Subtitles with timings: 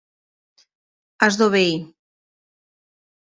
[1.25, 1.75] Has d'obeir.